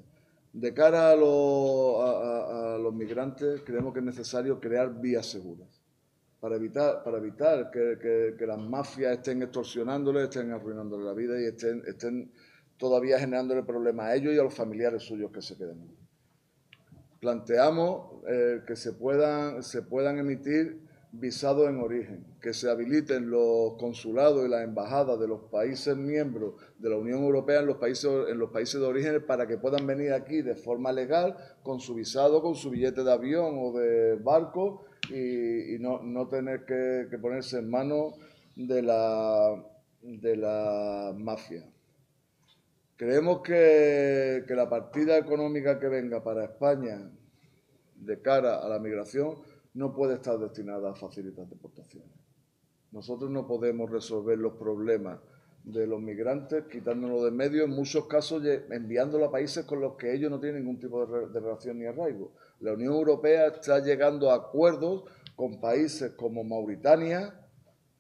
De 0.52 0.74
cara 0.74 1.12
a 1.12 1.16
los 1.16 2.94
migrantes, 2.94 3.62
creemos 3.66 3.94
que 3.94 4.00
es 4.00 4.06
necesario 4.06 4.60
crear 4.60 5.00
vías 5.00 5.26
seguras 5.26 5.83
para 6.44 6.58
evitar, 6.58 7.02
para 7.06 7.20
evitar 7.20 7.72
que, 7.72 8.36
las 8.46 8.60
mafias 8.60 9.14
estén 9.14 9.42
extorsionándoles, 9.44 10.24
estén 10.24 10.52
arruinándole 10.52 11.06
la 11.06 11.14
vida 11.14 11.40
y 11.40 11.46
estén, 11.46 11.82
estén 11.88 12.34
todavía 12.76 13.18
generándole 13.18 13.64
problemas 13.64 14.08
a 14.08 14.16
ellos 14.16 14.34
y 14.34 14.40
a 14.40 14.44
los 14.44 14.54
familiares 14.54 15.04
suyos 15.04 15.32
que 15.32 15.42
se 15.42 15.56
queden. 15.56 15.96
Planteamos 17.22 18.26
eh, 18.28 18.62
que 18.68 18.76
se 18.76 18.92
puedan, 18.92 19.64
se 19.64 19.84
puedan 19.84 20.18
emitir 20.18 20.82
visados 21.14 21.70
en 21.70 21.80
origen, 21.80 22.26
que 22.42 22.54
se 22.54 22.70
habiliten 22.70 23.30
los 23.30 23.76
consulados 23.80 24.46
y 24.46 24.50
las 24.50 24.66
embajadas 24.66 25.18
de 25.22 25.30
los 25.30 25.44
países 25.50 25.96
miembros 25.96 26.56
de 26.78 26.90
la 26.90 26.98
Unión 26.98 27.24
Europea 27.24 27.62
en 27.62 27.68
los 27.68 27.78
países, 27.78 28.12
en 28.28 28.38
los 28.38 28.50
países 28.50 28.82
de 28.82 28.86
origen 28.86 29.26
para 29.26 29.48
que 29.48 29.58
puedan 29.58 29.88
venir 29.88 30.12
aquí 30.12 30.42
de 30.42 30.56
forma 30.56 30.92
legal 30.92 31.38
con 31.64 31.80
su 31.80 31.96
visado, 31.96 32.42
con 32.42 32.56
su 32.56 32.70
billete 32.70 33.06
de 33.06 33.14
avión 33.14 33.56
o 33.58 33.72
de 33.80 34.16
barco 34.16 34.88
y, 35.10 35.78
no, 35.80 36.28
tener 36.30 36.66
que, 36.66 37.18
ponerse 37.18 37.60
en 37.60 37.70
manos 37.70 38.16
de 38.56 38.82
la, 38.82 39.64
de 40.02 40.38
la 40.38 41.14
mafia. 41.18 41.66
Creemos 42.96 43.42
que, 43.42 44.44
que 44.48 44.56
la 44.56 44.70
partida 44.70 45.18
económica 45.18 45.80
que 45.80 45.88
venga 45.88 46.24
para 46.24 46.46
España 46.46 47.12
de 47.96 48.22
cara 48.22 48.60
a 48.60 48.70
la 48.70 48.80
migración 48.80 49.38
no 49.74 49.94
puede 49.94 50.16
estar 50.16 50.38
destinada 50.38 50.92
a 50.92 50.96
facilitar 50.96 51.48
deportaciones. 51.48 52.12
Nosotros 52.92 53.32
no 53.32 53.48
podemos 53.48 53.90
resolver 53.90 54.38
los 54.38 54.54
problemas 54.54 55.20
de 55.64 55.88
los 55.88 56.02
migrantes 56.02 56.66
quitándolo 56.66 57.24
de 57.24 57.32
medio, 57.32 57.64
en 57.64 57.72
muchos 57.72 58.06
casos 58.06 58.44
enviándolo 58.70 59.26
a 59.26 59.32
países 59.32 59.66
con 59.66 59.80
los 59.80 59.96
que 59.96 60.14
ellos 60.14 60.30
no 60.30 60.40
tienen 60.40 60.64
ningún 60.64 60.80
tipo 60.80 61.06
de 61.06 61.40
relación 61.40 61.80
ni 61.80 61.86
arraigo. 61.86 62.34
La 62.60 62.74
Unión 62.74 62.94
Europea 62.94 63.48
está 63.48 63.80
llegando 63.80 64.32
a 64.32 64.36
acuerdos 64.36 65.04
con 65.36 65.60
países 65.60 66.14
como 66.14 66.44
Mauritania, 66.44 67.40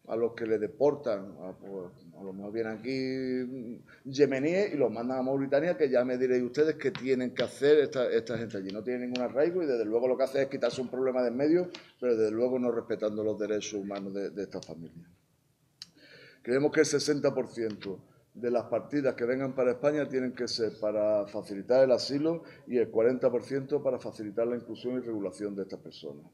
a 0.07 0.15
los 0.15 0.33
que 0.33 0.45
le 0.45 0.59
deportan, 0.59 1.35
a, 1.39 1.49
a 1.49 2.23
lo 2.23 2.33
mejor 2.33 2.53
vienen 2.53 2.77
aquí 2.77 3.81
yemeníes 4.03 4.73
y 4.73 4.77
los 4.77 4.91
mandan 4.91 5.19
a 5.19 5.21
Mauritania, 5.21 5.77
que 5.77 5.89
ya 5.89 6.03
me 6.03 6.17
diréis 6.17 6.43
ustedes 6.43 6.75
qué 6.75 6.91
tienen 6.91 7.33
que 7.33 7.43
hacer 7.43 7.79
esta, 7.79 8.37
gente 8.37 8.57
allí. 8.57 8.71
No 8.71 8.83
tienen 8.83 9.09
ningún 9.09 9.21
arraigo 9.21 9.63
y 9.63 9.65
desde 9.65 9.85
luego 9.85 10.07
lo 10.07 10.17
que 10.17 10.23
hace 10.23 10.41
es 10.41 10.49
quitarse 10.49 10.81
un 10.81 10.89
problema 10.89 11.21
de 11.21 11.29
en 11.29 11.37
medio, 11.37 11.69
pero 11.99 12.15
desde 12.15 12.31
luego 12.31 12.59
no 12.59 12.71
respetando 12.71 13.23
los 13.23 13.39
derechos 13.39 13.73
humanos 13.73 14.13
de 14.13 14.41
estas 14.41 14.65
familias. 14.65 15.07
Creemos 16.41 16.71
que 16.71 16.81
el 16.81 16.85
60% 16.85 17.99
de 18.33 18.49
las 18.49 18.65
partidas 18.65 19.13
que 19.13 19.25
vengan 19.25 19.53
para 19.53 19.71
España 19.71 20.07
tienen 20.09 20.33
que 20.33 20.47
ser 20.47 20.73
para 20.79 21.27
facilitar 21.27 21.83
el 21.83 21.91
asilo 21.91 22.43
y 22.65 22.77
el 22.77 22.91
40% 22.91 23.83
para 23.83 23.99
facilitar 23.99 24.47
la 24.47 24.55
inclusión 24.55 24.95
y 24.95 24.99
regulación 24.99 25.55
de 25.55 25.63
estas 25.63 25.79
personas. 25.79 26.25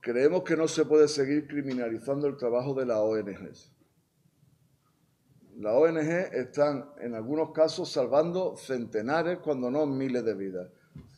Creemos 0.00 0.42
que 0.42 0.56
no 0.56 0.66
se 0.66 0.84
puede 0.84 1.06
seguir 1.06 1.46
criminalizando 1.46 2.26
el 2.26 2.36
trabajo 2.36 2.74
de 2.74 2.86
las 2.86 2.98
ONGs. 2.98 3.72
Las 5.56 5.74
ONG 5.74 6.34
están 6.34 6.90
en 7.00 7.14
algunos 7.14 7.52
casos 7.52 7.92
salvando 7.92 8.56
centenares, 8.56 9.38
cuando 9.38 9.70
no 9.70 9.86
miles 9.86 10.24
de 10.24 10.34
vidas. 10.34 10.70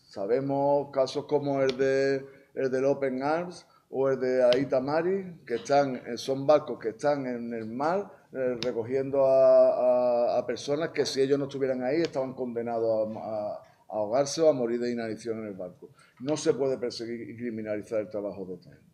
Sabemos 0.09 0.91
casos 0.93 1.25
como 1.25 1.63
el, 1.63 1.77
de, 1.79 2.27
el 2.55 2.71
del 2.71 2.85
Open 2.85 3.23
Arms 3.23 3.67
o 3.97 4.11
el 4.11 4.19
de 4.19 4.43
Aita 4.43 4.81
Mari, 4.81 5.43
que 5.47 5.55
están, 5.55 6.19
son 6.19 6.45
barcos 6.45 6.81
que 6.81 6.89
están 6.89 7.27
en 7.29 7.55
el 7.55 7.67
mar 7.67 8.11
eh, 8.33 8.59
recogiendo 8.61 9.25
a, 9.25 10.45
personas 10.45 10.89
que 10.89 11.07
si 11.07 11.21
ellos 11.21 11.39
no 11.39 11.45
estuvieran 11.45 11.81
ahí 11.85 12.03
estaban 12.03 12.35
condenados 12.35 13.17
a 13.17 13.63
ahogarse 13.89 14.43
o 14.43 14.49
a 14.49 14.53
morir 14.53 14.81
de 14.81 14.91
inanición 14.91 15.39
en 15.39 15.47
el 15.47 15.55
barco. 15.55 15.91
No 16.19 16.37
se 16.37 16.55
puede 16.55 16.77
perseguir 16.77 17.31
y 17.31 17.37
criminalizar 17.37 18.01
el 18.01 18.11
trabajo 18.11 18.45
de 18.45 18.55
esta 18.55 18.71
gente. 18.71 18.85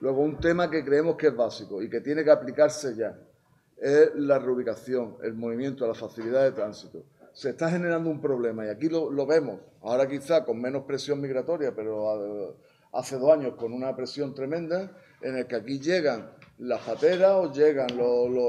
Luego, 0.00 0.20
un 0.20 0.38
tema 0.38 0.70
que 0.70 0.84
creemos 0.84 1.16
que 1.16 1.28
es 1.28 1.36
básico 1.36 1.82
y 1.82 1.88
que 1.88 2.02
tiene 2.02 2.22
que 2.22 2.30
aplicarse 2.30 2.94
ya 2.94 3.18
es 3.78 4.14
la 4.14 4.38
reubicación, 4.38 5.16
el 5.22 5.32
movimiento, 5.32 5.86
la 5.86 5.94
facilidad 5.94 6.44
de 6.44 6.52
tránsito. 6.52 7.02
Se 7.32 7.50
está 7.50 7.70
generando 7.70 8.10
un 8.10 8.20
problema 8.20 8.66
y 8.66 8.68
aquí 8.68 8.90
lo, 8.90 9.26
vemos, 9.26 9.58
ahora 9.80 10.06
quizá 10.06 10.44
con 10.44 10.60
menos 10.60 10.84
presión 10.84 11.18
migratoria, 11.18 11.74
pero 11.74 12.58
hace 12.92 13.16
dos 13.16 13.32
años 13.32 13.54
con 13.54 13.72
una 13.72 13.94
presión 13.94 14.34
tremenda, 14.34 14.92
en 15.20 15.36
el 15.36 15.46
que 15.46 15.56
aquí 15.56 15.80
llegan 15.80 16.30
las 16.58 16.80
pateras 16.82 17.32
o 17.34 17.52
llegan 17.52 17.88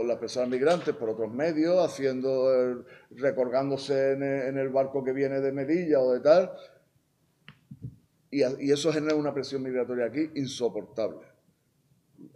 las 0.07 0.17
personas 0.17 0.49
migrantes 0.49 0.95
por 0.95 1.09
otros 1.09 1.31
medios, 1.31 1.77
haciendo, 1.83 2.83
recorgándose 3.11 4.13
en 4.13 4.57
el, 4.57 4.69
barco 4.69 5.03
que 5.03 5.13
viene 5.13 5.39
de 5.39 5.51
Medilla 5.51 5.99
o 5.99 6.13
de 6.13 6.19
tal, 6.19 6.51
y, 8.31 8.71
eso 8.71 8.91
genera 8.91 9.15
una 9.15 9.33
presión 9.33 9.63
migratoria 9.63 10.05
aquí 10.05 10.29
insoportable. 10.35 11.27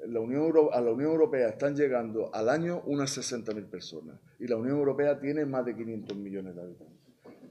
La 0.07 0.19
Unión 0.19 0.53
a 0.72 0.79
la 0.79 0.91
Unión 0.91 1.12
Europea 1.12 1.50
están 1.50 1.75
llegando 1.75 2.33
al 2.33 2.50
año 2.50 2.81
unas 2.86 3.17
60.000 3.17 3.69
personas 3.69 4.17
y 4.39 4.48
la 4.48 4.55
Unión 4.55 4.77
Europea 4.77 5.19
tiene 5.19 5.45
más 5.45 5.65
de 5.65 5.75
500 5.75 6.17
millones 6.17 6.55
de 6.55 6.62
habitantes. 6.62 7.02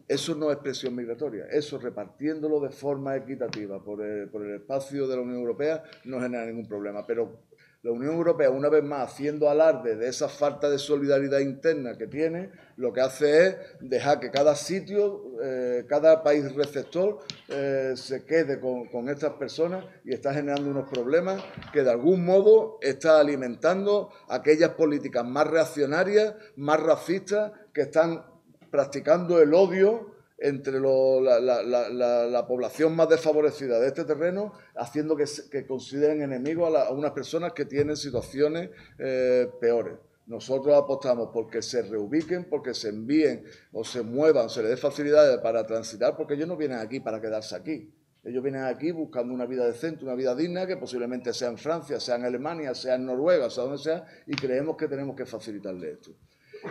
Eso 0.08 0.34
no 0.34 0.50
es 0.50 0.58
presión 0.58 0.94
migratoria, 0.94 1.46
eso 1.50 1.78
repartiéndolo 1.78 2.60
de 2.60 2.70
forma 2.70 3.16
equitativa 3.16 3.82
por 3.82 4.02
el, 4.02 4.28
por 4.28 4.42
el 4.44 4.56
espacio 4.56 5.06
de 5.06 5.16
la 5.16 5.22
Unión 5.22 5.38
Europea 5.40 5.82
no 6.04 6.20
genera 6.20 6.44
ningún 6.46 6.66
problema. 6.66 7.06
Pero 7.06 7.40
la 7.84 7.90
Unión 7.90 8.14
Europea, 8.14 8.48
una 8.48 8.68
vez 8.68 8.84
más, 8.84 9.10
haciendo 9.10 9.50
alarde 9.50 9.96
de 9.96 10.06
esa 10.06 10.28
falta 10.28 10.70
de 10.70 10.78
solidaridad 10.78 11.40
interna 11.40 11.98
que 11.98 12.06
tiene, 12.06 12.50
lo 12.76 12.92
que 12.92 13.00
hace 13.00 13.46
es 13.46 13.56
dejar 13.80 14.20
que 14.20 14.30
cada 14.30 14.54
sitio, 14.54 15.20
eh, 15.42 15.84
cada 15.88 16.22
país 16.22 16.54
receptor 16.54 17.18
eh, 17.48 17.94
se 17.96 18.24
quede 18.24 18.60
con, 18.60 19.08
estas 19.08 19.32
personas 19.32 19.84
y 20.04 20.14
está 20.14 20.32
generando 20.32 20.70
unos 20.70 20.88
problemas 20.88 21.42
que 21.72 21.82
de 21.82 21.90
algún 21.90 22.24
modo 22.24 22.78
está 22.82 23.18
alimentando 23.18 24.10
aquellas 24.28 24.70
políticas 24.70 25.24
más 25.24 25.48
reaccionarias, 25.48 26.36
más 26.54 26.78
racistas, 26.78 27.50
que 27.74 27.80
están 27.80 28.24
practicando 28.72 29.40
el 29.40 29.52
odio 29.52 30.16
entre 30.38 30.80
la, 30.80 32.44
población 32.48 32.96
más 32.96 33.08
desfavorecida 33.08 33.78
de 33.78 33.86
este 33.86 34.04
terreno, 34.04 34.54
haciendo 34.74 35.14
que, 35.14 35.66
consideren 35.66 36.22
enemigos 36.22 36.74
a, 36.74 36.90
unas 36.90 37.12
personas 37.12 37.52
que 37.52 37.66
tienen 37.66 37.96
situaciones 37.96 38.70
eh, 38.98 39.48
peores. 39.60 39.94
Nosotros 40.26 40.74
apostamos 40.74 41.28
porque 41.32 41.60
se 41.60 41.82
reubiquen, 41.82 42.48
porque 42.48 42.74
se 42.74 42.88
envíen 42.88 43.44
o 43.72 43.84
se 43.84 44.02
muevan, 44.02 44.48
se 44.48 44.62
les 44.62 44.70
dé 44.70 44.76
facilidades 44.76 45.38
para 45.38 45.66
transitar, 45.66 46.16
porque 46.16 46.34
ellos 46.34 46.48
no 46.48 46.56
vienen 46.56 46.78
aquí 46.78 46.98
para 46.98 47.20
quedarse 47.20 47.54
aquí. 47.54 47.92
Ellos 48.24 48.42
vienen 48.42 48.64
aquí 48.64 48.90
buscando 48.90 49.34
una 49.34 49.46
vida 49.46 49.66
decente, 49.66 50.04
una 50.04 50.14
vida 50.14 50.34
digna, 50.34 50.66
que 50.66 50.76
posiblemente 50.76 51.34
sea 51.34 51.48
en 51.48 51.58
Francia, 51.58 52.00
sea 52.00 52.16
en 52.16 52.24
Alemania, 52.24 52.74
sea 52.74 52.94
en 52.94 53.04
Noruega, 53.04 53.50
sea 53.50 53.64
donde 53.64 53.78
sea, 53.78 54.06
y 54.26 54.34
creemos 54.34 54.76
que 54.76 54.88
tenemos 54.88 55.14
que 55.14 55.26
facilitarle 55.26 55.90
esto. 55.90 56.12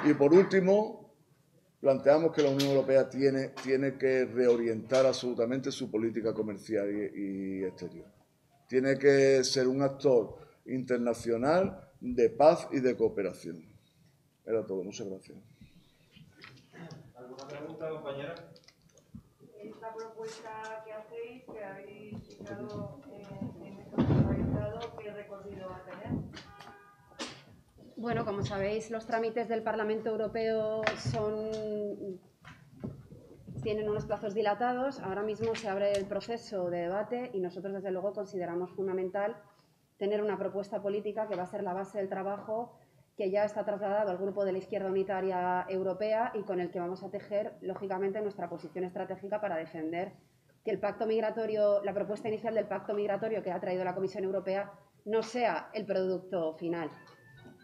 Y 0.05 0.13
por 0.13 0.34
último, 0.34 1.10
planteamos 1.81 2.31
que 2.31 2.43
la 2.43 2.50
Unión 2.50 2.69
Europea 2.69 3.09
tiene, 3.09 3.50
tiene 3.63 3.97
que 3.97 4.25
reorientar 4.25 5.05
absolutamente 5.05 5.71
su 5.71 5.89
política 5.89 6.33
comercial 6.33 6.88
y, 6.89 7.63
exterior. 7.63 8.05
Tiene 8.67 8.97
que 8.97 9.43
ser 9.43 9.67
un 9.67 9.81
actor 9.81 10.38
internacional 10.67 11.91
de 12.00 12.29
paz 12.29 12.69
y 12.71 12.79
de 12.79 12.95
cooperación. 12.95 13.65
Era 14.45 14.65
todo. 14.65 14.83
Muchas 14.83 15.07
gracias. 15.07 15.38
¿Alguna 17.15 17.47
pregunta, 17.47 17.89
compañera? 17.89 18.35
Esta 19.59 19.93
propuesta 19.93 20.83
que 20.85 20.93
hacéis, 20.93 21.43
que 21.43 21.63
habéis 21.63 22.23
fijado 22.27 23.01
en, 23.11 23.65
en 23.65 23.79
este 23.79 23.95
¿qué 25.03 25.11
recorrido 25.11 25.69
va 25.69 25.77
a 25.77 25.85
tener? 25.85 26.20
Bueno, 28.01 28.25
como 28.25 28.41
sabéis, 28.43 28.89
los 28.89 29.05
trámites 29.05 29.48
del 29.48 29.62
Parlamento 29.62 30.10
Europeo 30.10 30.81
son 30.98 32.20
tienen 33.62 33.88
unos 33.88 34.08
plazos 34.08 34.34
dilatados. 34.34 35.00
Ahora 35.01 35.22
mismo 35.22 35.53
se 35.53 35.70
abre 35.70 35.93
el 35.93 36.08
proceso 36.08 36.72
de 36.72 36.79
debate 36.79 37.29
y 37.31 37.39
nosotros, 37.39 37.75
desde 37.75 37.91
luego, 37.91 38.12
consideramos 38.12 38.72
fundamental 38.72 39.38
tener 40.00 40.24
una 40.24 40.36
propuesta 40.36 40.81
política 40.81 41.27
que 41.27 41.36
va 41.36 41.43
a 41.43 41.46
ser 41.46 41.62
la 41.62 41.74
base 41.74 42.00
del 42.00 42.10
trabajo 42.10 42.75
que 43.15 43.29
ya 43.29 43.46
está 43.46 43.63
trasladado 43.65 44.10
al 44.10 44.17
Grupo 44.17 44.46
de 44.46 44.53
la 44.53 44.58
Izquierda 44.58 44.89
Unitaria 44.89 45.67
Europea 45.70 46.31
y 46.34 46.41
con 46.41 46.60
el 46.60 46.72
que 46.72 46.79
vamos 46.79 47.03
a 47.03 47.12
tejer, 47.12 47.53
lógicamente, 47.62 48.20
nuestra 48.20 48.50
posición 48.50 48.84
estratégica 48.84 49.39
para 49.39 49.58
defender 49.58 50.13
que 50.65 50.72
el 50.72 50.79
pacto 50.79 51.05
migratorio, 51.05 51.84
la 51.84 51.93
propuesta 51.93 52.29
inicial 52.29 52.55
del 52.55 52.65
pacto 52.65 52.96
migratorio 52.96 53.43
que 53.43 53.51
ha 53.51 53.60
traído 53.60 53.84
la 53.84 53.93
Comisión 53.93 54.24
Europea 54.24 54.72
no 55.05 55.22
sea 55.22 55.70
el 55.75 55.86
producto 55.86 56.55
final. 56.55 56.89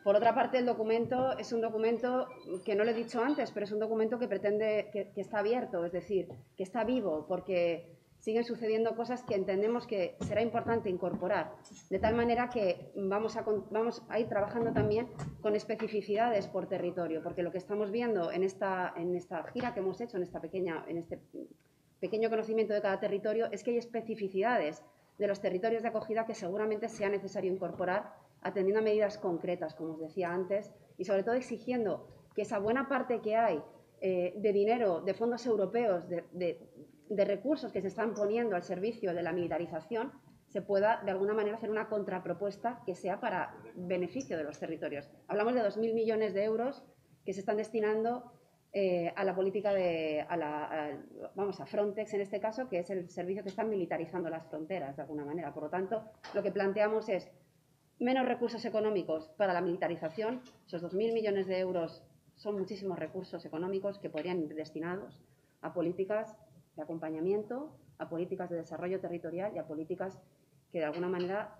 Por 0.07 0.15
otra 0.15 0.33
parte, 0.33 0.57
el 0.57 0.65
documento 0.65 1.37
es 1.37 1.51
un 1.51 1.59
documento 1.59 2.29
que 2.63 2.75
no 2.75 2.85
lo 2.85 2.91
he 2.91 2.93
dicho 2.93 3.21
antes, 3.21 3.51
pero 3.51 3.65
es 3.65 3.73
un 3.73 3.79
documento 3.79 4.17
que 4.17 4.29
pretende 4.29 4.87
que, 4.93 5.11
está 5.17 5.39
abierto, 5.39 5.83
es 5.83 5.91
decir, 5.91 6.29
que 6.55 6.63
está 6.63 6.85
vivo, 6.85 7.25
porque 7.27 7.91
siguen 8.19 8.45
sucediendo 8.45 8.95
cosas 8.95 9.21
que 9.23 9.35
entendemos 9.35 9.85
que 9.85 10.15
será 10.21 10.41
importante 10.41 10.89
incorporar, 10.89 11.51
de 11.89 11.99
tal 11.99 12.15
manera 12.15 12.49
que 12.49 12.89
vamos 12.95 13.35
a, 13.35 14.19
ir 14.21 14.29
trabajando 14.29 14.71
también 14.71 15.09
con 15.41 15.57
especificidades 15.57 16.47
por 16.47 16.69
territorio, 16.69 17.21
porque 17.21 17.43
lo 17.43 17.51
que 17.51 17.57
estamos 17.57 17.91
viendo 17.91 18.31
en 18.31 18.45
esta, 18.45 18.93
en 18.95 19.13
esta 19.13 19.43
gira 19.51 19.73
que 19.73 19.81
hemos 19.81 19.99
hecho, 19.99 20.15
en 20.15 20.23
esta 20.23 20.39
pequeña, 20.39 20.85
en 20.87 20.99
este 20.99 21.19
pequeño 21.99 22.29
conocimiento 22.29 22.73
de 22.73 22.81
cada 22.81 23.01
territorio, 23.01 23.49
es 23.51 23.61
que 23.61 23.71
hay 23.71 23.77
especificidades 23.77 24.81
de 25.17 25.27
los 25.27 25.41
territorios 25.41 25.81
de 25.81 25.89
acogida 25.89 26.25
que 26.25 26.33
seguramente 26.33 26.87
sea 26.87 27.09
necesario 27.09 27.51
incorporar 27.51 28.13
atendiendo 28.47 28.79
a 28.79 28.83
medidas 28.83 29.17
concretas, 29.17 29.75
como 29.75 29.93
os 29.93 29.99
decía 29.99 30.31
antes, 30.31 30.71
y 30.97 31.05
sobre 31.05 31.23
todo 31.23 31.35
exigiendo 31.35 32.07
que 32.35 32.43
esa 32.43 32.59
buena 32.59 32.87
parte 32.87 33.21
que 33.21 33.35
hay 33.35 33.61
eh, 34.01 34.33
de 34.37 34.53
dinero, 34.53 35.01
de 35.01 35.13
fondos 35.13 35.45
europeos, 35.45 36.07
de, 36.07 36.59
recursos 37.09 37.71
que 37.71 37.81
se 37.81 37.87
están 37.87 38.13
poniendo 38.13 38.55
al 38.55 38.63
servicio 38.63 39.13
de 39.13 39.23
la 39.23 39.31
militarización, 39.31 40.11
se 40.47 40.61
pueda 40.61 41.01
de 41.03 41.11
alguna 41.11 41.33
manera 41.33 41.57
hacer 41.57 41.69
una 41.69 41.89
contrapropuesta 41.89 42.81
que 42.85 42.95
sea 42.95 43.19
para 43.19 43.55
beneficio 43.75 44.37
de 44.37 44.43
los 44.43 44.59
territorios. 44.59 45.09
Hablamos 45.27 45.53
de 45.53 45.61
2.000 45.61 45.93
millones 45.93 46.33
de 46.33 46.43
euros 46.43 46.83
que 47.25 47.33
se 47.33 47.41
están 47.41 47.57
destinando 47.57 48.31
eh, 48.73 49.11
a 49.15 49.23
la 49.23 49.33
política 49.33 49.73
de, 49.73 50.25
vamos, 51.35 51.59
a 51.59 51.65
Frontex 51.65 52.13
en 52.13 52.21
este 52.21 52.39
caso, 52.39 52.69
que 52.69 52.79
es 52.79 52.89
el 52.91 53.09
servicio 53.09 53.41
que 53.41 53.49
está 53.49 53.63
militarizando 53.63 54.29
las 54.29 54.45
fronteras 54.47 54.95
de 54.95 55.01
alguna 55.01 55.25
manera. 55.25 55.53
Por 55.53 55.63
lo 55.63 55.69
tanto, 55.69 56.03
lo 56.35 56.43
que 56.43 56.51
planteamos 56.51 57.09
es 57.09 57.31
menos 57.99 58.27
recursos 58.27 58.63
económicos 58.65 59.29
para 59.37 59.53
la 59.53 59.61
militarización, 59.61 60.41
esos 60.67 60.83
2.000 60.83 61.13
millones 61.13 61.47
de 61.47 61.59
euros 61.59 62.03
son 62.35 62.57
muchísimos 62.59 62.99
recursos 62.99 63.43
económicos 63.45 63.97
que 63.97 64.09
podrían 64.09 64.41
ir 64.41 64.53
destinados 64.53 65.23
a 65.61 65.73
políticas 65.73 66.37
de 66.75 66.83
acompañamiento, 66.83 67.75
a 67.97 68.07
políticas 68.07 68.49
de 68.49 68.57
desarrollo 68.57 68.99
territorial 68.99 69.51
y 69.55 69.57
a 69.57 69.65
políticas 69.65 70.19
que 70.71 70.79
de 70.79 70.85
alguna 70.85 71.09
manera 71.09 71.59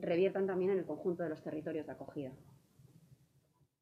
reviertan 0.00 0.46
también 0.46 0.72
en 0.72 0.78
el 0.78 0.84
conjunto 0.84 1.22
de 1.22 1.30
los 1.30 1.42
territorios 1.42 1.86
de 1.86 1.92
acogida. 1.92 2.32